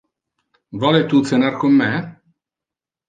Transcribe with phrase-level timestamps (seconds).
[0.83, 1.91] Vole tu cenar con me?